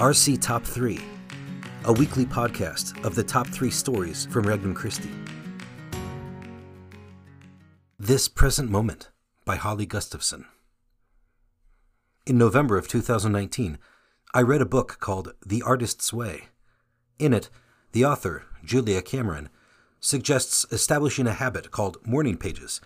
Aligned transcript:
RC 0.00 0.40
Top 0.40 0.64
3, 0.64 0.98
a 1.84 1.92
weekly 1.92 2.24
podcast 2.24 3.04
of 3.04 3.14
the 3.14 3.22
top 3.22 3.46
three 3.46 3.70
stories 3.70 4.24
from 4.30 4.46
Regnum 4.46 4.74
Christi. 4.74 5.10
This 7.98 8.26
Present 8.26 8.70
Moment 8.70 9.10
by 9.44 9.56
Holly 9.56 9.84
Gustafson. 9.84 10.46
In 12.24 12.38
November 12.38 12.78
of 12.78 12.88
2019, 12.88 13.78
I 14.32 14.40
read 14.40 14.62
a 14.62 14.64
book 14.64 14.96
called 15.00 15.34
The 15.44 15.60
Artist's 15.60 16.14
Way. 16.14 16.44
In 17.18 17.34
it, 17.34 17.50
the 17.92 18.06
author, 18.06 18.44
Julia 18.64 19.02
Cameron, 19.02 19.50
suggests 20.00 20.64
establishing 20.72 21.26
a 21.26 21.34
habit 21.34 21.70
called 21.70 21.98
morning 22.06 22.38
pages, 22.38 22.80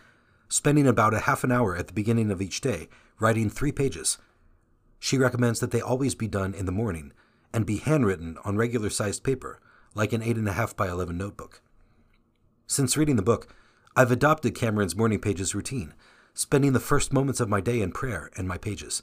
spending 0.48 0.88
about 0.88 1.14
a 1.14 1.20
half 1.20 1.44
an 1.44 1.52
hour 1.52 1.76
at 1.76 1.86
the 1.86 1.94
beginning 1.94 2.32
of 2.32 2.42
each 2.42 2.60
day 2.60 2.88
writing 3.20 3.48
three 3.48 3.70
pages 3.70 4.18
she 5.04 5.18
recommends 5.18 5.60
that 5.60 5.70
they 5.70 5.82
always 5.82 6.14
be 6.14 6.26
done 6.26 6.54
in 6.54 6.64
the 6.64 6.72
morning 6.72 7.12
and 7.52 7.66
be 7.66 7.76
handwritten 7.76 8.38
on 8.42 8.56
regular 8.56 8.88
sized 8.88 9.22
paper, 9.22 9.60
like 9.94 10.14
an 10.14 10.22
8.5 10.22 10.74
by 10.76 10.88
11 10.88 11.18
notebook. 11.18 11.60
Since 12.66 12.96
reading 12.96 13.16
the 13.16 13.22
book, 13.22 13.54
I've 13.94 14.10
adopted 14.10 14.54
Cameron's 14.54 14.96
morning 14.96 15.20
pages 15.20 15.54
routine, 15.54 15.92
spending 16.32 16.72
the 16.72 16.80
first 16.80 17.12
moments 17.12 17.38
of 17.38 17.50
my 17.50 17.60
day 17.60 17.82
in 17.82 17.92
prayer 17.92 18.30
and 18.38 18.48
my 18.48 18.56
pages. 18.56 19.02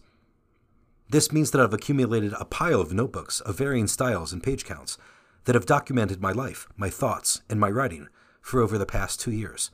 This 1.07 1.31
means 1.31 1.51
that 1.51 1.61
I've 1.61 1.71
accumulated 1.71 2.33
a 2.39 2.45
pile 2.45 2.81
of 2.81 2.91
notebooks 2.91 3.39
of 3.39 3.59
varying 3.59 3.85
styles 3.85 4.33
and 4.33 4.41
page 4.41 4.65
counts 4.65 4.97
that 5.43 5.53
have 5.53 5.67
documented 5.67 6.20
my 6.20 6.31
life, 6.31 6.67
my 6.75 6.89
thoughts, 6.89 7.43
and 7.47 7.59
my 7.59 7.70
writing 7.70 8.07
for 8.41 8.59
over 8.59 8.79
the 8.79 8.87
past 8.87 9.21
two 9.21 9.31
years. 9.31 9.70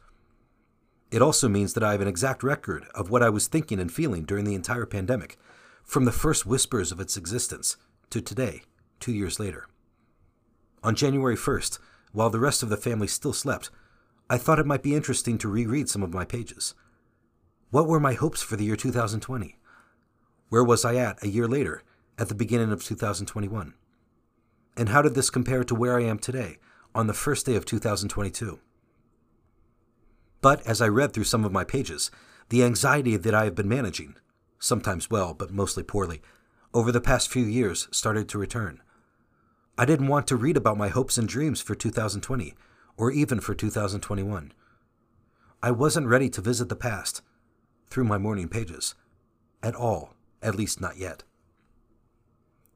It 1.09 1.21
also 1.21 1.47
means 1.47 1.73
that 1.73 1.83
I 1.83 1.93
have 1.93 2.01
an 2.01 2.09
exact 2.09 2.43
record 2.43 2.85
of 2.93 3.09
what 3.09 3.23
I 3.23 3.29
was 3.29 3.47
thinking 3.47 3.79
and 3.79 3.89
feeling 3.89 4.25
during 4.25 4.43
the 4.43 4.55
entire 4.55 4.85
pandemic 4.85 5.37
from 5.87 6.03
the 6.03 6.11
first 6.11 6.45
whispers 6.45 6.91
of 6.91 6.99
its 6.99 7.15
existence 7.15 7.77
to 8.09 8.21
today, 8.21 8.61
two 8.99 9.13
years 9.13 9.39
later. 9.39 9.67
On 10.83 10.93
January 10.93 11.35
1st, 11.35 11.79
while 12.11 12.29
the 12.29 12.39
rest 12.39 12.61
of 12.61 12.69
the 12.69 12.77
family 12.77 13.07
still 13.07 13.33
slept, 13.33 13.71
I 14.29 14.37
thought 14.37 14.59
it 14.59 14.65
might 14.65 14.83
be 14.83 14.95
interesting 14.95 15.37
to 15.39 15.47
reread 15.47 15.87
some 15.87 16.03
of 16.03 16.13
my 16.13 16.25
pages. 16.25 16.75
What 17.71 17.87
were 17.87 17.99
my 17.99 18.13
hopes 18.13 18.41
for 18.43 18.57
the 18.57 18.65
year 18.65 18.75
2020? 18.75 19.57
Where 20.49 20.63
was 20.63 20.83
I 20.83 20.95
at 20.95 21.23
a 21.23 21.29
year 21.29 21.47
later, 21.47 21.83
at 22.17 22.27
the 22.27 22.35
beginning 22.35 22.71
of 22.71 22.83
2021? 22.83 23.73
And 24.75 24.89
how 24.89 25.01
did 25.01 25.15
this 25.15 25.29
compare 25.29 25.63
to 25.63 25.75
where 25.75 25.97
I 25.97 26.03
am 26.03 26.19
today, 26.19 26.57
on 26.93 27.07
the 27.07 27.13
first 27.13 27.45
day 27.45 27.55
of 27.55 27.65
2022? 27.65 28.59
But 30.41 30.65
as 30.67 30.81
I 30.81 30.87
read 30.87 31.13
through 31.13 31.23
some 31.23 31.45
of 31.45 31.51
my 31.51 31.63
pages, 31.63 32.11
the 32.49 32.63
anxiety 32.63 33.17
that 33.17 33.33
I 33.33 33.45
have 33.45 33.55
been 33.55 33.67
managing, 33.69 34.15
sometimes 34.59 35.09
well, 35.09 35.33
but 35.33 35.51
mostly 35.51 35.83
poorly, 35.83 36.21
over 36.73 36.91
the 36.91 37.01
past 37.01 37.31
few 37.31 37.45
years 37.45 37.87
started 37.91 38.27
to 38.29 38.37
return. 38.37 38.81
I 39.77 39.85
didn't 39.85 40.07
want 40.07 40.27
to 40.27 40.35
read 40.35 40.57
about 40.57 40.77
my 40.77 40.87
hopes 40.87 41.17
and 41.17 41.27
dreams 41.27 41.61
for 41.61 41.75
2020, 41.75 42.55
or 42.97 43.11
even 43.11 43.39
for 43.39 43.53
2021. 43.53 44.51
I 45.61 45.71
wasn't 45.71 46.07
ready 46.07 46.29
to 46.29 46.41
visit 46.41 46.69
the 46.69 46.75
past, 46.75 47.21
through 47.89 48.03
my 48.03 48.17
morning 48.17 48.47
pages, 48.47 48.95
at 49.63 49.75
all, 49.75 50.13
at 50.41 50.55
least 50.55 50.81
not 50.81 50.97
yet. 50.97 51.23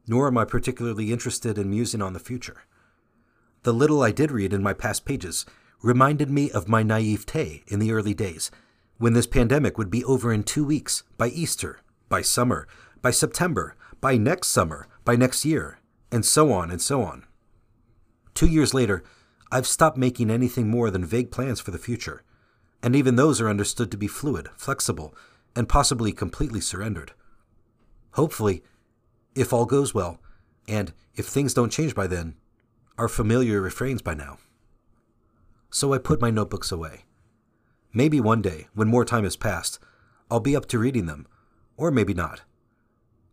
Nor 0.08 0.28
am 0.28 0.38
I 0.38 0.46
particularly 0.46 1.12
interested 1.12 1.58
in 1.58 1.70
musing 1.70 2.02
on 2.02 2.14
the 2.14 2.20
future. 2.20 2.64
The 3.64 3.74
little 3.74 4.02
I 4.02 4.12
did 4.12 4.32
read 4.32 4.54
in 4.54 4.64
my 4.64 4.74
past 4.74 5.06
pages 5.06 5.46
reminded 5.82 6.30
me 6.30 6.50
of 6.52 6.68
my 6.68 6.84
naivete 6.84 7.64
in 7.68 7.80
the 7.80 7.92
early 7.92 8.14
days 8.14 8.52
when 9.02 9.14
this 9.14 9.26
pandemic 9.26 9.80
would 9.80 9.90
be 9.90 10.06
over 10.06 10.32
in 10.32 10.44
two 10.44 10.64
weeks, 10.64 11.02
by 11.18 11.30
Easter, 11.30 11.80
by 12.08 12.22
summer, 12.22 12.68
by 13.02 13.10
September, 13.10 13.76
by 14.00 14.16
next 14.16 14.50
summer, 14.50 14.88
by 15.04 15.16
next 15.16 15.44
year, 15.44 15.80
and 16.12 16.24
so 16.24 16.54
on 16.54 16.70
and 16.70 16.80
so 16.80 17.02
on. 17.02 17.26
Two 18.36 18.46
years 18.46 18.76
later, 18.76 19.04
I've 19.52 19.66
stopped 19.66 19.98
making 19.98 20.30
anything 20.30 20.70
more 20.70 20.92
than 20.92 21.04
vague 21.04 21.32
plans 21.32 21.60
for 21.60 21.72
the 21.72 21.80
future, 21.80 22.22
and 22.84 22.96
even 22.96 23.16
those 23.16 23.42
are 23.42 23.50
understood 23.50 23.90
to 23.90 23.98
be 23.98 24.06
fluid, 24.06 24.50
flexible, 24.56 25.16
and 25.56 25.68
possibly 25.68 26.12
completely 26.12 26.62
surrendered. 26.62 27.14
Hopefully, 28.12 28.62
if 29.34 29.52
all 29.52 29.66
goes 29.66 29.96
well, 29.96 30.20
and 30.68 30.94
if 31.16 31.26
things 31.26 31.56
don't 31.56 31.72
change 31.72 31.96
by 31.96 32.06
then, 32.06 32.36
are 33.00 33.08
familiar 33.08 33.62
refrains 33.62 34.04
by 34.04 34.14
now. 34.14 34.38
So 35.72 35.92
I 35.92 35.98
put 35.98 36.22
my 36.22 36.30
notebooks 36.30 36.72
away. 36.72 37.06
Maybe 37.94 38.22
one 38.22 38.42
day, 38.42 38.68
when 38.74 38.88
more 38.88 39.04
time 39.04 39.26
has 39.26 39.36
passed, 39.36 39.80
I'll 40.30 40.40
be 40.40 40.56
up 40.56 40.66
to 40.68 40.80
reading 40.80 41.08
them, 41.08 41.28
or 41.76 41.92
maybe 41.92 42.14
not. 42.14 42.42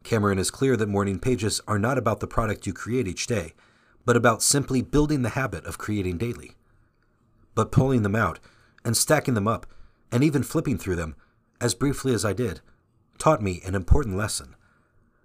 Cameron 0.03 0.39
is 0.39 0.51
clear 0.51 0.77
that 0.77 0.89
morning 0.89 1.19
pages 1.19 1.61
are 1.69 1.79
not 1.79 1.99
about 1.99 2.21
the 2.21 2.27
product 2.27 2.67
you 2.67 2.73
create 2.73 3.07
each 3.07 3.27
day, 3.27 3.55
but 4.05 4.17
about 4.17 4.43
simply 4.43 4.83
building 4.83 5.23
the 5.23 5.31
habit 5.31 5.65
of 5.65 5.79
creating 5.79 6.19
daily. 6.19 6.53
But 7.55 7.71
pulling 7.71 8.03
them 8.03 8.17
out, 8.17 8.41
and 8.85 8.97
stacking 8.97 9.35
them 9.35 9.47
up, 9.47 9.67
and 10.11 10.25
even 10.25 10.43
flipping 10.43 10.79
through 10.79 10.97
them, 10.97 11.15
as 11.61 11.75
briefly 11.75 12.15
as 12.15 12.25
I 12.25 12.33
did, 12.33 12.61
taught 13.19 13.43
me 13.43 13.61
an 13.65 13.75
important 13.75 14.17
lesson. 14.17 14.57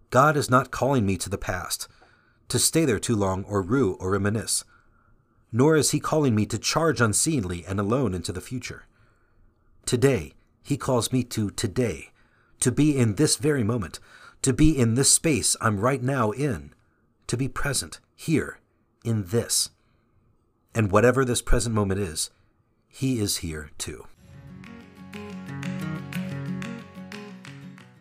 God 0.10 0.36
is 0.38 0.50
not 0.50 0.70
calling 0.70 1.06
me 1.06 1.18
to 1.18 1.30
the 1.30 1.38
past, 1.38 1.88
to 2.50 2.60
stay 2.60 2.86
there 2.86 3.00
too 3.00 3.16
long 3.16 3.44
or 3.46 3.62
rue 3.62 3.94
or 3.94 4.12
reminisce, 4.12 4.64
nor 5.52 5.76
is 5.76 5.92
He 5.92 6.00
calling 6.00 6.36
me 6.36 6.46
to 6.48 6.60
charge 6.60 7.00
unseeingly 7.00 7.64
and 7.68 7.80
alone 7.80 8.14
into 8.14 8.32
the 8.32 8.42
future. 8.42 8.86
Today, 9.86 10.34
he 10.64 10.78
calls 10.78 11.12
me 11.12 11.24
to 11.26 11.50
today, 11.52 12.12
to 12.62 12.72
be 12.72 12.98
in 12.98 13.16
this 13.16 13.36
very 13.36 13.64
moment, 13.64 14.00
to 14.42 14.54
be 14.54 14.78
in 14.78 14.96
this 14.96 15.12
space 15.12 15.58
I'm 15.60 15.80
right 15.80 16.02
now 16.02 16.32
in, 16.32 16.74
to 17.28 17.36
be 17.36 17.50
present 17.50 18.00
here, 18.16 18.60
in 19.04 19.26
this. 19.26 19.70
And 20.74 20.90
whatever 20.90 21.26
this 21.26 21.42
present 21.42 21.76
moment 21.76 22.00
is, 22.00 22.30
he 22.88 23.20
is 23.20 23.38
here 23.38 23.72
too. 23.78 24.06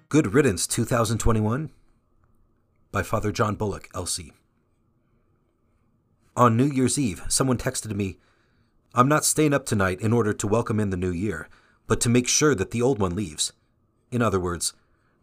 Good 0.08 0.32
Riddance 0.32 0.66
2021 0.68 1.70
by 2.92 3.02
Father 3.02 3.32
John 3.32 3.56
Bullock, 3.56 3.88
LC. 3.92 4.30
On 6.36 6.56
New 6.56 6.66
Year's 6.66 6.98
Eve, 6.98 7.22
someone 7.28 7.58
texted 7.58 7.94
me, 7.94 8.18
I'm 8.94 9.08
not 9.08 9.24
staying 9.24 9.52
up 9.52 9.66
tonight 9.66 10.00
in 10.00 10.12
order 10.12 10.32
to 10.32 10.46
welcome 10.46 10.78
in 10.78 10.90
the 10.90 10.96
new 10.96 11.10
year 11.10 11.48
but 11.86 12.00
to 12.00 12.08
make 12.08 12.28
sure 12.28 12.54
that 12.54 12.70
the 12.70 12.82
old 12.82 12.98
one 12.98 13.14
leaves. 13.14 13.52
In 14.10 14.22
other 14.22 14.40
words, 14.40 14.72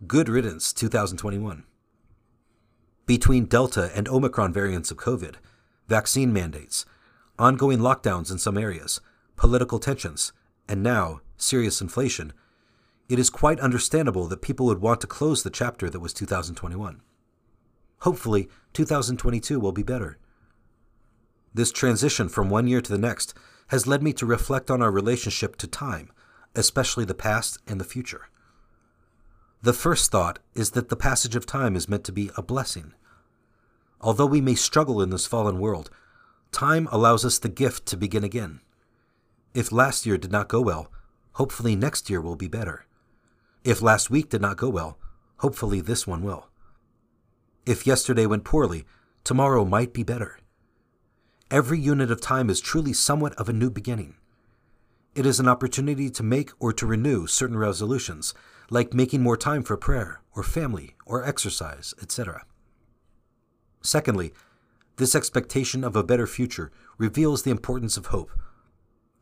good 0.07 0.29
riddance 0.29 0.73
2021. 0.73 1.63
Between 3.05 3.45
Delta 3.45 3.91
and 3.95 4.07
Omicron 4.07 4.53
variants 4.53 4.91
of 4.91 4.97
COVID, 4.97 5.35
vaccine 5.87 6.31
mandates, 6.31 6.85
ongoing 7.37 7.79
lockdowns 7.79 8.31
in 8.31 8.37
some 8.37 8.57
areas, 8.57 9.01
political 9.35 9.79
tensions, 9.79 10.31
and 10.67 10.83
now 10.83 11.21
serious 11.37 11.81
inflation, 11.81 12.33
it 13.07 13.17
is 13.17 13.31
quite 13.31 13.59
understandable 13.59 14.27
that 14.27 14.41
people 14.41 14.67
would 14.67 14.81
want 14.81 15.01
to 15.01 15.07
close 15.07 15.41
the 15.41 15.49
chapter 15.49 15.89
that 15.89 15.99
was 15.99 16.13
2021. 16.13 17.01
Hopefully, 18.01 18.47
2022 18.73 19.59
will 19.59 19.71
be 19.71 19.83
better. 19.83 20.17
This 21.53 21.71
transition 21.71 22.29
from 22.29 22.49
one 22.49 22.67
year 22.67 22.81
to 22.81 22.91
the 22.91 22.99
next 22.99 23.33
has 23.69 23.87
led 23.87 24.03
me 24.03 24.13
to 24.13 24.25
reflect 24.25 24.69
on 24.69 24.81
our 24.81 24.91
relationship 24.91 25.55
to 25.57 25.67
time 25.67 26.11
especially 26.55 27.05
the 27.05 27.13
past 27.13 27.57
and 27.67 27.79
the 27.79 27.85
future. 27.85 28.29
The 29.61 29.73
first 29.73 30.09
thought 30.11 30.39
is 30.55 30.71
that 30.71 30.89
the 30.89 30.95
passage 30.95 31.35
of 31.35 31.45
time 31.45 31.75
is 31.75 31.89
meant 31.89 32.03
to 32.05 32.11
be 32.11 32.31
a 32.37 32.41
blessing. 32.41 32.93
Although 33.99 34.25
we 34.25 34.39
may 34.39 34.55
struggle 34.55 35.01
in 35.01 35.09
this 35.09 35.25
fallen 35.25 35.59
world, 35.59 35.89
time 36.51 36.87
allows 36.91 37.25
us 37.25 37.37
the 37.37 37.49
gift 37.49 37.85
to 37.87 37.97
begin 37.97 38.23
again. 38.23 38.61
If 39.53 39.71
last 39.71 40.05
year 40.05 40.17
did 40.17 40.31
not 40.31 40.47
go 40.47 40.61
well, 40.61 40.91
hopefully 41.33 41.75
next 41.75 42.09
year 42.09 42.21
will 42.21 42.37
be 42.37 42.47
better. 42.47 42.85
If 43.63 43.81
last 43.81 44.09
week 44.09 44.29
did 44.29 44.41
not 44.41 44.57
go 44.57 44.69
well, 44.69 44.97
hopefully 45.37 45.81
this 45.81 46.07
one 46.07 46.23
will. 46.23 46.47
If 47.65 47.85
yesterday 47.85 48.25
went 48.25 48.45
poorly, 48.45 48.85
tomorrow 49.23 49.65
might 49.65 49.93
be 49.93 50.03
better. 50.03 50.39
Every 51.51 51.79
unit 51.79 52.11
of 52.11 52.21
time 52.21 52.49
is 52.49 52.61
truly 52.61 52.93
somewhat 52.93 53.33
of 53.35 53.49
a 53.49 53.53
new 53.53 53.69
beginning. 53.69 54.15
It 55.15 55.25
is 55.25 55.39
an 55.39 55.47
opportunity 55.47 56.09
to 56.11 56.23
make 56.23 56.51
or 56.59 56.71
to 56.73 56.85
renew 56.85 57.25
certain 57.25 57.57
resolutions, 57.57 58.33
like 58.69 58.93
making 58.93 59.23
more 59.23 59.37
time 59.37 59.63
for 59.63 59.75
prayer, 59.75 60.21
or 60.35 60.43
family, 60.43 60.95
or 61.05 61.25
exercise, 61.25 61.93
etc. 62.01 62.45
Secondly, 63.81 64.33
this 64.97 65.15
expectation 65.15 65.83
of 65.83 65.95
a 65.95 66.03
better 66.03 66.27
future 66.27 66.71
reveals 66.97 67.43
the 67.43 67.51
importance 67.51 67.97
of 67.97 68.07
hope. 68.07 68.31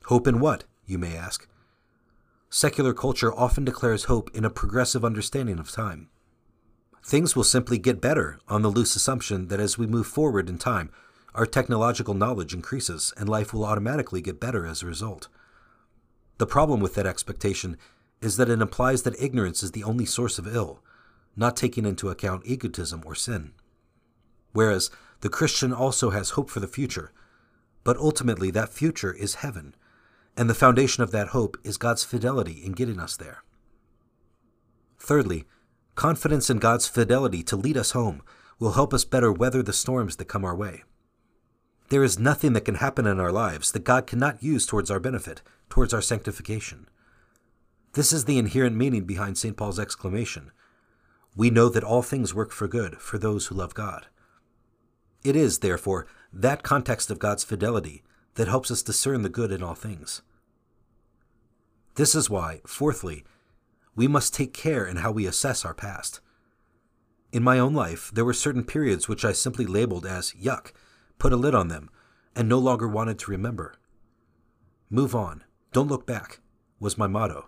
Hope 0.06 0.28
in 0.28 0.39
what, 0.39 0.66
you 0.86 0.98
may 0.98 1.16
ask? 1.16 1.48
Secular 2.50 2.94
culture 2.94 3.33
often 3.33 3.63
declares 3.63 4.06
hope 4.06 4.30
in 4.33 4.44
a 4.44 4.50
progressive 4.50 5.06
understanding 5.06 5.60
of 5.60 5.72
time. 5.72 6.10
Things 7.04 7.36
will 7.36 7.44
simply 7.44 7.78
get 7.78 8.01
better 8.01 8.40
on 8.50 8.62
the 8.62 8.69
loose 8.69 8.95
assumption 8.95 9.48
that 9.48 9.60
as 9.60 9.78
we 9.78 9.88
move 9.88 10.07
forward 10.07 10.50
in 10.50 10.57
time, 10.57 10.90
our 11.33 11.45
technological 11.45 12.13
knowledge 12.13 12.54
increases 12.54 13.13
and 13.16 13.30
life 13.30 13.54
will 13.54 13.63
automatically 13.63 14.22
get 14.22 14.40
better 14.40 14.66
as 14.66 14.81
a 14.81 14.88
result. 14.88 15.30
The 16.38 16.45
problem 16.48 16.80
with 16.80 16.95
that 16.95 17.06
expectation 17.07 17.78
is 18.22 18.38
that 18.38 18.50
it 18.50 18.62
implies 18.62 19.04
that 19.04 19.19
ignorance 19.22 19.63
is 19.63 19.72
the 19.72 19.84
only 19.84 20.06
source 20.06 20.39
of 20.39 20.54
ill, 20.54 20.84
not 21.36 21.56
taking 21.56 21.86
into 21.86 22.10
account 22.10 22.44
egotism 22.45 23.04
or 23.06 23.16
sin. 23.16 23.54
whereas 24.57 24.89
the 25.22 25.30
Christian 25.30 25.72
also 25.72 26.10
has 26.10 26.31
hope 26.31 26.50
for 26.50 26.60
the 26.60 26.68
future. 26.68 27.12
But 27.84 27.98
ultimately, 27.98 28.50
that 28.51 28.69
future 28.74 29.13
is 29.13 29.36
heaven, 29.36 29.75
and 30.36 30.50
the 30.50 30.56
foundation 30.56 31.04
of 31.04 31.12
that 31.12 31.28
hope 31.28 31.57
is 31.63 31.78
God's 31.78 32.04
fidelity 32.04 32.66
in 32.66 32.72
getting 32.72 33.00
us 33.00 33.16
there. 33.16 33.44
Thirdly, 34.98 35.45
confidence 35.94 36.50
in 36.50 36.57
God's 36.57 36.88
fidelity 36.88 37.44
to 37.44 37.56
lead 37.56 37.78
us 37.78 37.92
home 37.92 38.24
will 38.60 38.72
help 38.72 38.95
us 38.95 39.06
better 39.06 39.31
weather 39.31 39.62
the 39.62 39.74
storms 39.74 40.16
that 40.16 40.25
come 40.25 40.44
our 40.44 40.56
way. 40.56 40.83
There 41.89 42.04
is 42.04 42.19
nothing 42.19 42.54
that 42.54 42.66
can 42.66 42.75
happen 42.75 43.07
in 43.07 43.19
our 43.19 43.31
lives 43.31 43.72
that 43.72 43.86
God 43.86 44.07
cannot 44.07 44.44
use 44.44 44.66
towards 44.66 44.92
our 44.92 45.00
benefit, 45.00 45.42
towards 45.69 45.94
our 45.94 46.01
sanctification. 46.01 46.89
This 47.94 48.12
is 48.12 48.25
the 48.25 48.38
inherent 48.38 48.75
meaning 48.75 49.06
behind 49.06 49.38
St. 49.38 49.56
Paul's 49.56 49.80
exclamation 49.80 50.51
We 51.36 51.50
know 51.50 51.69
that 51.69 51.84
all 51.84 52.01
things 52.01 52.34
work 52.34 52.51
for 52.51 52.68
good 52.68 52.98
for 52.98 53.18
those 53.18 53.48
who 53.48 53.56
love 53.56 53.74
God. 53.74 54.07
It 55.24 55.36
is, 55.36 55.60
therefore, 55.60 56.07
that 56.34 56.63
context 56.63 57.10
of 57.10 57.19
God's 57.19 57.44
fidelity 57.44 58.04
that 58.36 58.48
helps 58.48 58.69
us 58.69 58.81
discern 58.81 59.22
the 59.22 59.30
good 59.30 59.51
in 59.51 59.63
all 59.63 59.75
things. 59.75 60.22
This 61.95 62.13
is 62.13 62.30
why, 62.30 62.62
fourthly, 62.66 63.24
we 63.95 64.07
must 64.07 64.33
take 64.33 64.54
care 64.54 64.86
in 64.86 64.98
how 64.98 65.12
we 65.12 65.25
assess 65.25 65.66
our 65.66 65.74
past. 65.74 66.19
In 67.31 67.44
my 67.44 67.60
own 67.60 67.74
life, 67.74 68.12
there 68.13 68.25
were 68.25 68.33
certain 68.33 68.63
periods 68.63 69.07
which 69.07 69.25
I 69.25 69.31
simply 69.31 69.66
labeled 69.66 70.06
as 70.06 70.33
yuck, 70.33 70.72
put 71.18 71.34
a 71.34 71.38
lid 71.38 71.56
on 71.56 71.68
them, 71.68 71.90
and 72.36 72.48
no 72.48 72.60
longer 72.60 72.88
wanted 72.88 73.18
to 73.19 73.31
remember. 73.31 73.75
Move 74.90 75.16
on, 75.16 75.44
don't 75.74 75.88
look 75.88 76.06
back, 76.06 76.40
was 76.80 76.98
my 76.98 77.08
motto, 77.08 77.48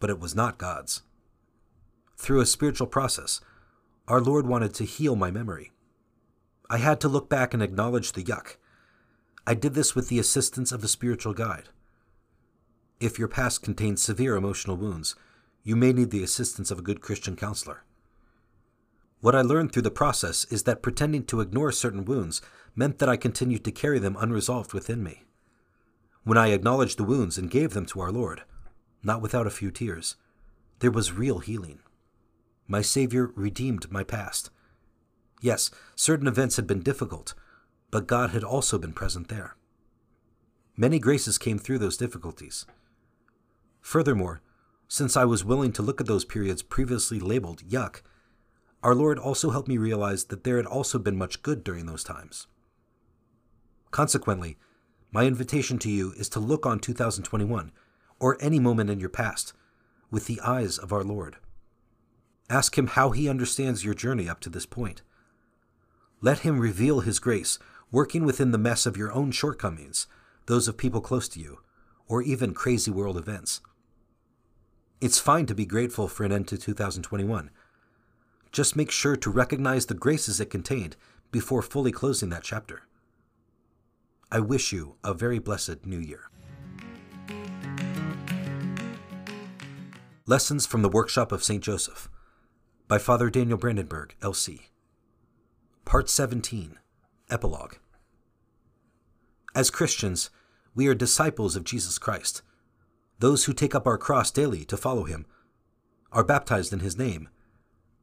but 0.00 0.10
it 0.10 0.20
was 0.20 0.34
not 0.34 0.58
God's. 0.58 1.02
Through 2.16 2.40
a 2.40 2.46
spiritual 2.46 2.86
process, 2.86 3.40
our 4.06 4.20
Lord 4.20 4.46
wanted 4.46 4.74
to 4.74 4.84
heal 4.84 5.16
my 5.16 5.30
memory. 5.30 5.72
I 6.70 6.78
had 6.78 7.00
to 7.00 7.08
look 7.08 7.28
back 7.28 7.54
and 7.54 7.62
acknowledge 7.62 8.12
the 8.12 8.22
yuck. 8.22 8.56
I 9.46 9.54
did 9.54 9.74
this 9.74 9.94
with 9.94 10.08
the 10.08 10.18
assistance 10.18 10.72
of 10.72 10.84
a 10.84 10.88
spiritual 10.88 11.34
guide. 11.34 11.68
If 13.00 13.18
your 13.18 13.28
past 13.28 13.62
contains 13.62 14.02
severe 14.02 14.36
emotional 14.36 14.76
wounds, 14.76 15.14
you 15.62 15.76
may 15.76 15.92
need 15.92 16.10
the 16.10 16.22
assistance 16.22 16.70
of 16.70 16.78
a 16.78 16.82
good 16.82 17.00
Christian 17.00 17.36
counselor. 17.36 17.84
What 19.20 19.34
I 19.34 19.42
learned 19.42 19.72
through 19.72 19.82
the 19.82 19.90
process 19.90 20.44
is 20.44 20.62
that 20.62 20.82
pretending 20.82 21.24
to 21.24 21.40
ignore 21.40 21.72
certain 21.72 22.04
wounds 22.04 22.40
meant 22.76 22.98
that 22.98 23.08
I 23.08 23.16
continued 23.16 23.64
to 23.64 23.72
carry 23.72 23.98
them 23.98 24.16
unresolved 24.18 24.72
within 24.72 25.02
me. 25.02 25.24
When 26.22 26.38
I 26.38 26.48
acknowledged 26.48 26.98
the 26.98 27.04
wounds 27.04 27.36
and 27.36 27.50
gave 27.50 27.72
them 27.72 27.86
to 27.86 28.00
our 28.00 28.12
Lord, 28.12 28.42
not 29.02 29.20
without 29.20 29.46
a 29.46 29.50
few 29.50 29.70
tears, 29.70 30.16
there 30.78 30.90
was 30.90 31.12
real 31.12 31.40
healing. 31.40 31.80
My 32.68 32.82
Savior 32.82 33.32
redeemed 33.34 33.90
my 33.90 34.04
past. 34.04 34.50
Yes, 35.40 35.70
certain 35.96 36.26
events 36.26 36.56
had 36.56 36.66
been 36.66 36.82
difficult, 36.82 37.34
but 37.90 38.06
God 38.06 38.30
had 38.30 38.44
also 38.44 38.78
been 38.78 38.92
present 38.92 39.28
there. 39.28 39.56
Many 40.76 41.00
graces 41.00 41.38
came 41.38 41.58
through 41.58 41.78
those 41.78 41.96
difficulties. 41.96 42.66
Furthermore, 43.80 44.42
since 44.86 45.16
I 45.16 45.24
was 45.24 45.44
willing 45.44 45.72
to 45.72 45.82
look 45.82 46.00
at 46.00 46.06
those 46.06 46.24
periods 46.24 46.62
previously 46.62 47.18
labeled 47.18 47.62
yuck, 47.68 48.02
our 48.82 48.94
Lord 48.94 49.18
also 49.18 49.50
helped 49.50 49.68
me 49.68 49.76
realize 49.76 50.24
that 50.26 50.44
there 50.44 50.56
had 50.56 50.66
also 50.66 50.98
been 50.98 51.18
much 51.18 51.42
good 51.42 51.64
during 51.64 51.86
those 51.86 52.04
times. 52.04 52.46
Consequently, 53.90 54.56
my 55.10 55.24
invitation 55.24 55.78
to 55.78 55.90
you 55.90 56.12
is 56.16 56.28
to 56.30 56.40
look 56.40 56.66
on 56.66 56.78
2021, 56.78 57.72
or 58.20 58.36
any 58.40 58.60
moment 58.60 58.90
in 58.90 59.00
your 59.00 59.08
past, 59.08 59.52
with 60.10 60.26
the 60.26 60.40
eyes 60.40 60.78
of 60.78 60.92
our 60.92 61.02
Lord. 61.02 61.36
Ask 62.50 62.76
Him 62.76 62.88
how 62.88 63.10
He 63.10 63.28
understands 63.28 63.84
your 63.84 63.94
journey 63.94 64.28
up 64.28 64.40
to 64.40 64.50
this 64.50 64.66
point. 64.66 65.02
Let 66.20 66.40
Him 66.40 66.58
reveal 66.58 67.00
His 67.00 67.18
grace, 67.18 67.58
working 67.90 68.24
within 68.24 68.52
the 68.52 68.58
mess 68.58 68.86
of 68.86 68.96
your 68.96 69.12
own 69.12 69.30
shortcomings, 69.30 70.06
those 70.46 70.68
of 70.68 70.76
people 70.76 71.00
close 71.00 71.28
to 71.30 71.40
you, 71.40 71.60
or 72.06 72.22
even 72.22 72.54
crazy 72.54 72.90
world 72.90 73.16
events. 73.16 73.60
It's 75.00 75.18
fine 75.18 75.46
to 75.46 75.54
be 75.54 75.66
grateful 75.66 76.08
for 76.08 76.24
an 76.24 76.32
end 76.32 76.48
to 76.48 76.58
2021 76.58 77.50
just 78.52 78.76
make 78.76 78.90
sure 78.90 79.16
to 79.16 79.30
recognize 79.30 79.86
the 79.86 79.94
graces 79.94 80.40
it 80.40 80.50
contained 80.50 80.96
before 81.30 81.62
fully 81.62 81.92
closing 81.92 82.30
that 82.30 82.42
chapter. 82.42 82.82
I 84.30 84.40
wish 84.40 84.72
you 84.72 84.96
a 85.04 85.14
very 85.14 85.38
blessed 85.38 85.86
New 85.86 85.98
Year. 85.98 86.30
Lessons 90.26 90.66
from 90.66 90.82
the 90.82 90.90
Workshop 90.90 91.32
of 91.32 91.42
St. 91.42 91.62
Joseph 91.62 92.10
by 92.86 92.98
Father 92.98 93.30
Daniel 93.30 93.58
Brandenburg, 93.58 94.14
L.C. 94.22 94.68
Part 95.84 96.10
17 96.10 96.78
Epilogue 97.30 97.76
As 99.54 99.70
Christians, 99.70 100.28
we 100.74 100.86
are 100.86 100.94
disciples 100.94 101.56
of 101.56 101.64
Jesus 101.64 101.98
Christ. 101.98 102.42
Those 103.18 103.44
who 103.44 103.52
take 103.52 103.74
up 103.74 103.86
our 103.86 103.98
cross 103.98 104.30
daily 104.30 104.64
to 104.66 104.76
follow 104.76 105.04
him 105.04 105.26
are 106.12 106.24
baptized 106.24 106.72
in 106.72 106.80
his 106.80 106.96
name 106.96 107.28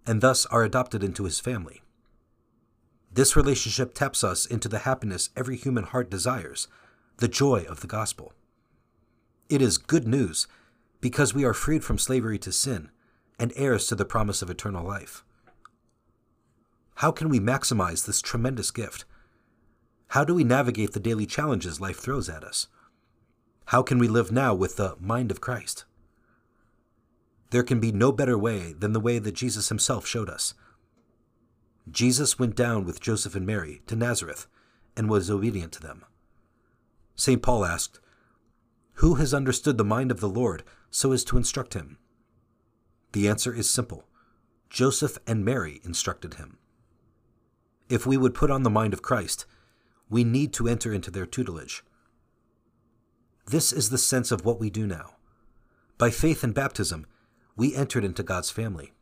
and 0.06 0.22
thus 0.22 0.46
are 0.48 0.64
adopted 0.64 1.04
into 1.04 1.24
his 1.24 1.40
family. 1.40 1.82
This 3.12 3.36
relationship 3.36 3.94
taps 3.94 4.24
us 4.24 4.46
into 4.46 4.68
the 4.68 4.80
happiness 4.80 5.30
every 5.36 5.56
human 5.56 5.86
heart 5.86 6.10
desires, 6.10 6.68
the 7.18 7.28
joy 7.28 7.66
of 7.70 7.80
the 7.80 7.88
gospel. 7.88 8.34
It 9.50 9.62
is 9.62 9.78
good 9.78 10.08
news 10.08 10.48
because 11.00 11.34
we 11.34 11.46
are 11.46 11.54
freed 11.54 11.84
from 11.84 11.98
slavery 11.98 12.38
to 12.40 12.52
sin 12.52 12.90
and 13.40 13.54
heirs 13.56 13.88
to 13.88 13.96
the 13.96 14.06
promise 14.06 14.42
of 14.42 14.50
eternal 14.50 14.86
life. 14.86 15.24
How 16.96 17.12
can 17.12 17.30
we 17.30 17.40
maximize 17.40 18.06
this 18.06 18.22
tremendous 18.22 18.72
gift? 18.72 19.06
How 20.10 20.24
do 20.24 20.34
we 20.34 20.44
navigate 20.44 20.94
the 20.94 21.00
daily 21.00 21.26
challenges 21.26 21.82
life 21.82 22.00
throws 22.00 22.30
at 22.30 22.44
us? 22.44 22.68
How 23.66 23.82
can 23.82 23.98
we 23.98 24.08
live 24.08 24.32
now 24.32 24.54
with 24.54 24.78
the 24.78 24.96
mind 25.00 25.32
of 25.32 25.42
Christ? 25.42 25.86
There 27.56 27.64
can 27.64 27.80
be 27.80 27.94
no 27.94 28.12
better 28.12 28.38
way 28.38 28.74
than 28.74 28.92
the 28.92 29.00
way 29.00 29.18
that 29.18 29.32
Jesus 29.34 29.70
himself 29.70 30.06
showed 30.06 30.30
us. 30.30 30.56
Jesus 31.90 32.38
went 32.38 32.54
down 32.54 32.84
with 32.84 33.00
Joseph 33.00 33.34
and 33.34 33.46
Mary 33.46 33.82
to 33.88 33.96
Nazareth 33.96 34.46
and 34.98 35.10
was 35.10 35.32
obedient 35.32 35.72
to 35.72 35.82
them. 35.82 36.04
St. 37.16 37.42
Paul 37.42 37.64
asked, 37.64 38.02
Who 38.96 39.16
has 39.16 39.34
understood 39.34 39.78
the 39.78 39.86
mind 39.86 40.12
of 40.12 40.20
the 40.20 40.28
Lord 40.28 40.64
so 40.90 41.14
as 41.14 41.24
to 41.24 41.38
instruct 41.38 41.76
him? 41.76 41.98
The 43.14 43.30
answer 43.30 43.56
is 43.56 43.70
simple 43.70 44.04
Joseph 44.70 45.18
and 45.26 45.46
Mary 45.46 45.80
instructed 45.86 46.34
him. 46.34 46.58
If 47.88 48.06
we 48.06 48.18
would 48.18 48.34
put 48.34 48.52
on 48.52 48.64
the 48.64 48.70
mind 48.70 48.92
of 48.92 49.02
Christ, 49.02 49.46
we 50.10 50.26
need 50.26 50.52
to 50.56 50.68
enter 50.68 50.94
into 50.94 51.10
their 51.10 51.26
tutelage. 51.26 51.86
This 53.46 53.72
is 53.72 53.92
the 53.92 53.98
sense 53.98 54.34
of 54.34 54.44
what 54.44 54.60
we 54.60 54.70
do 54.70 54.86
now. 54.86 55.12
By 55.98 56.10
faith 56.10 56.44
and 56.44 56.54
baptism, 56.54 57.08
we 57.56 57.76
entered 57.76 58.04
into 58.04 58.24
God's 58.24 58.52
family. 58.52 58.94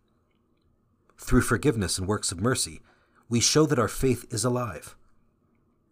Through 1.17 1.41
forgiveness 1.41 1.97
and 1.97 2.07
works 2.07 2.31
of 2.31 2.41
mercy, 2.41 2.81
we 3.29 3.39
show 3.39 3.65
that 3.65 3.79
our 3.79 3.87
faith 3.87 4.25
is 4.29 4.43
alive. 4.43 4.95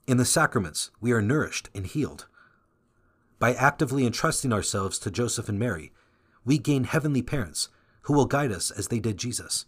In 0.08 0.18
the 0.18 0.26
sacraments, 0.26 0.92
we 1.00 1.12
are 1.12 1.22
nourished 1.22 1.70
and 1.74 1.86
healed. 1.86 2.28
By 3.40 3.54
actively 3.54 4.06
entrusting 4.06 4.54
ourselves 4.54 5.00
to 5.00 5.12
Joseph 5.12 5.50
and 5.50 5.58
Mary, 5.58 5.92
we 6.44 6.58
gain 6.58 6.84
heavenly 6.84 7.22
parents 7.22 7.70
who 8.04 8.14
will 8.14 8.26
guide 8.26 8.52
us 8.52 8.72
as 8.72 8.88
they 8.88 9.00
did 9.00 9.18
Jesus. 9.18 9.66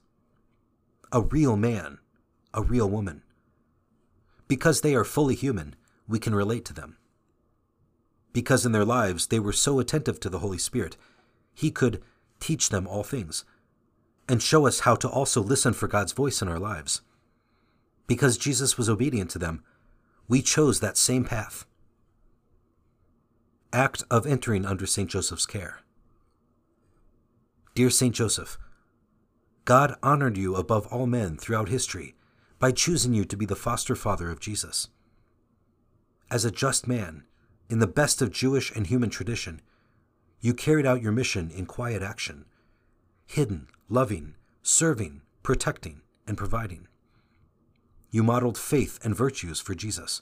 A 1.12 1.21
real 1.21 1.55
man, 1.55 2.00
a 2.53 2.62
real 2.62 2.89
woman. 2.89 3.23
Because 4.47 4.81
they 4.81 4.95
are 4.95 5.03
fully 5.03 5.35
human, 5.35 5.75
we 6.07 6.19
can 6.19 6.35
relate 6.35 6.65
to 6.65 6.73
them. 6.73 6.97
Because 8.33 8.65
in 8.65 8.71
their 8.71 8.85
lives 8.85 9.27
they 9.27 9.39
were 9.39 9.53
so 9.53 9.79
attentive 9.79 10.19
to 10.19 10.29
the 10.29 10.39
Holy 10.39 10.57
Spirit, 10.57 10.97
He 11.53 11.71
could 11.71 12.01
teach 12.43 12.69
them 12.69 12.88
all 12.88 13.03
things, 13.03 13.45
and 14.27 14.41
show 14.41 14.67
us 14.67 14.81
how 14.81 14.95
to 14.95 15.07
also 15.07 15.41
listen 15.41 15.73
for 15.73 15.88
God's 15.88 16.12
voice 16.12 16.41
in 16.41 16.47
our 16.50 16.59
lives. 16.59 17.01
Because 18.05 18.38
Jesus 18.38 18.77
was 18.77 18.89
obedient 18.89 19.29
to 19.31 19.39
them, 19.39 19.63
we 20.27 20.41
chose 20.41 20.79
that 20.79 20.97
same 20.97 21.23
path. 21.23 21.65
Act 23.71 24.03
of 24.12 24.27
entering 24.27 24.65
under 24.65 24.85
St. 24.85 25.09
Joseph's 25.09 25.45
care. 25.45 25.79
Dear 27.75 27.89
St. 27.89 28.13
Joseph, 28.13 28.57
God 29.65 29.95
honored 30.03 30.38
you 30.38 30.55
above 30.55 30.85
all 30.88 31.07
men 31.07 31.38
throughout 31.38 31.69
history 31.69 32.13
by 32.59 32.71
choosing 32.71 33.13
you 33.13 33.23
to 33.25 33.38
be 33.38 33.45
the 33.45 33.55
foster 33.55 33.95
father 33.95 34.29
of 34.29 34.39
Jesus. 34.39 34.89
As 36.29 36.45
a 36.45 36.51
just 36.51 36.88
man, 36.88 37.23
in 37.69 37.79
the 37.79 37.88
best 37.88 38.21
of 38.21 38.31
Jewish 38.31 38.71
and 38.75 38.85
human 38.85 39.09
tradition, 39.09 39.62
you 40.43 40.53
carried 40.53 40.85
out 40.85 41.01
your 41.01 41.13
mission 41.13 41.50
in 41.50 41.65
quiet 41.65 42.03
action, 42.03 42.43
hidden, 43.25 43.65
loving, 43.88 44.35
serving, 44.62 45.21
protecting, 45.41 46.01
and 46.27 46.38
providing. 46.38 46.85
You 48.12 48.23
modeled 48.23 48.57
faith 48.57 49.00
and 49.05 49.15
virtues 49.15 49.62
for 49.62 49.73
Jesus. 49.73 50.21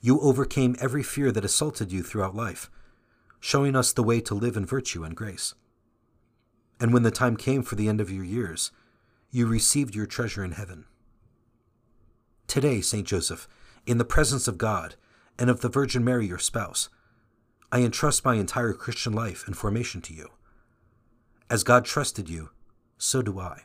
You 0.00 0.18
overcame 0.20 0.74
every 0.80 1.04
fear 1.04 1.30
that 1.30 1.44
assaulted 1.44 1.92
you 1.92 2.02
throughout 2.02 2.34
life, 2.34 2.68
showing 3.38 3.76
us 3.76 3.92
the 3.92 4.02
way 4.02 4.20
to 4.20 4.34
live 4.34 4.56
in 4.56 4.66
virtue 4.66 5.04
and 5.04 5.14
grace. 5.14 5.54
And 6.80 6.92
when 6.92 7.04
the 7.04 7.12
time 7.12 7.36
came 7.36 7.62
for 7.62 7.76
the 7.76 7.88
end 7.88 8.00
of 8.00 8.10
your 8.10 8.24
years, 8.24 8.72
you 9.30 9.46
received 9.46 9.94
your 9.94 10.06
treasure 10.06 10.42
in 10.42 10.52
heaven. 10.52 10.86
Today, 12.48 12.80
Saint 12.80 13.06
Joseph, 13.06 13.46
in 13.86 13.98
the 13.98 14.04
presence 14.04 14.48
of 14.48 14.58
God 14.58 14.96
and 15.38 15.48
of 15.48 15.60
the 15.60 15.68
Virgin 15.68 16.04
Mary, 16.04 16.26
your 16.26 16.38
spouse, 16.38 16.88
I 17.70 17.80
entrust 17.80 18.24
my 18.24 18.36
entire 18.36 18.72
Christian 18.72 19.12
life 19.12 19.46
and 19.46 19.56
formation 19.56 20.00
to 20.02 20.14
you. 20.14 20.30
As 21.50 21.64
God 21.64 21.84
trusted 21.84 22.28
you, 22.28 22.50
so 22.96 23.20
do 23.20 23.38
I. 23.38 23.62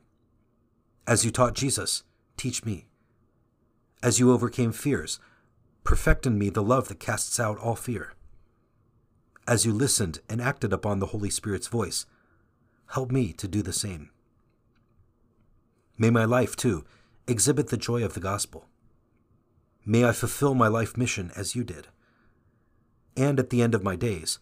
As 1.07 1.23
you 1.23 1.31
taught 1.31 1.53
Jesus, 1.53 2.03
teach 2.35 2.65
me. 2.65 2.87
As 4.01 4.19
you 4.19 4.31
overcame 4.31 4.73
fears, 4.73 5.19
perfect 5.83 6.25
in 6.25 6.37
me 6.37 6.49
the 6.49 6.63
love 6.63 6.89
that 6.89 6.99
casts 6.99 7.39
out 7.39 7.57
all 7.59 7.75
fear. 7.75 8.13
As 9.47 9.65
you 9.65 9.73
listened 9.73 10.19
and 10.29 10.41
acted 10.41 10.73
upon 10.73 10.99
the 10.99 11.07
Holy 11.07 11.29
Spirit's 11.29 11.67
voice, 11.67 12.05
help 12.93 13.11
me 13.11 13.31
to 13.33 13.47
do 13.47 13.61
the 13.61 13.73
same. 13.73 14.09
May 15.97 16.09
my 16.09 16.25
life, 16.25 16.55
too, 16.55 16.83
exhibit 17.27 17.67
the 17.67 17.77
joy 17.77 18.03
of 18.03 18.13
the 18.13 18.19
gospel. 18.19 18.65
May 19.85 20.05
I 20.05 20.11
fulfill 20.11 20.55
my 20.55 20.67
life 20.67 20.97
mission 20.97 21.31
as 21.35 21.55
you 21.55 21.63
did. 21.63 21.87
And 23.15 23.39
at 23.39 23.49
the 23.49 23.61
end 23.61 23.75
of 23.75 23.83
my 23.83 23.95
days, 23.95 24.39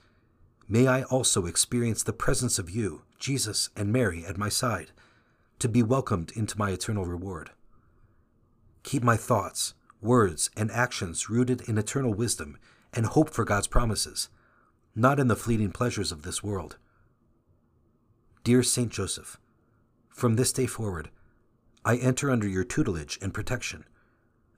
may 0.67 0.87
I 0.87 1.03
also 1.03 1.45
experience 1.45 2.03
the 2.03 2.13
presence 2.13 2.57
of 2.57 2.69
you, 2.69 3.03
Jesus, 3.19 3.69
and 3.75 3.91
Mary 3.91 4.25
at 4.25 4.37
my 4.37 4.49
side, 4.49 4.91
to 5.59 5.67
be 5.67 5.83
welcomed 5.83 6.31
into 6.35 6.57
my 6.57 6.71
eternal 6.71 7.05
reward. 7.05 7.51
Keep 8.83 9.03
my 9.03 9.17
thoughts, 9.17 9.73
words, 10.01 10.49
and 10.57 10.71
actions 10.71 11.29
rooted 11.29 11.61
in 11.67 11.77
eternal 11.77 12.13
wisdom 12.13 12.57
and 12.93 13.05
hope 13.05 13.29
for 13.29 13.45
God's 13.45 13.67
promises, 13.67 14.29
not 14.95 15.19
in 15.19 15.27
the 15.27 15.35
fleeting 15.35 15.71
pleasures 15.71 16.11
of 16.11 16.23
this 16.23 16.43
world. 16.43 16.77
Dear 18.43 18.63
Saint 18.63 18.91
Joseph, 18.91 19.37
from 20.09 20.35
this 20.35 20.51
day 20.51 20.65
forward, 20.65 21.09
I 21.85 21.97
enter 21.97 22.31
under 22.31 22.47
your 22.47 22.63
tutelage 22.63 23.19
and 23.21 23.33
protection 23.33 23.85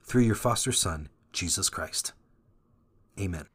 through 0.02 0.22
your 0.22 0.34
foster 0.34 0.72
Son, 0.72 1.08
Jesus 1.32 1.68
Christ. 1.68 2.12
Amen. 3.18 3.53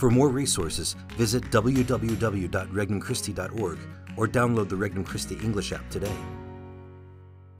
For 0.00 0.10
more 0.10 0.30
resources, 0.30 0.96
visit 1.18 1.44
www.regnumchristi.org 1.50 3.78
or 4.16 4.26
download 4.26 4.68
the 4.70 4.76
Regnum 4.76 5.04
Christi 5.04 5.34
English 5.44 5.72
app 5.72 5.90
today. 5.90 6.16